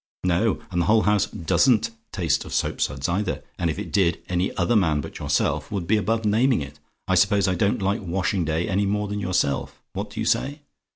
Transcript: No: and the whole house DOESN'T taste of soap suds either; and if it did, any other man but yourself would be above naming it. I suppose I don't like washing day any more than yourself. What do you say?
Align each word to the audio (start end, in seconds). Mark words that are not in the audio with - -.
No: 0.23 0.59
and 0.71 0.81
the 0.81 0.87
whole 0.87 1.03
house 1.03 1.27
DOESN'T 1.27 1.91
taste 2.11 2.43
of 2.43 2.55
soap 2.55 2.81
suds 2.81 3.07
either; 3.07 3.43
and 3.59 3.69
if 3.69 3.77
it 3.77 3.91
did, 3.91 4.19
any 4.27 4.51
other 4.57 4.75
man 4.75 4.99
but 4.99 5.19
yourself 5.19 5.71
would 5.71 5.85
be 5.85 5.95
above 5.95 6.25
naming 6.25 6.61
it. 6.63 6.79
I 7.07 7.13
suppose 7.13 7.47
I 7.47 7.53
don't 7.53 7.83
like 7.83 8.01
washing 8.01 8.43
day 8.43 8.67
any 8.67 8.87
more 8.87 9.07
than 9.07 9.19
yourself. 9.19 9.79
What 9.93 10.09
do 10.09 10.19
you 10.19 10.25
say? 10.25 10.61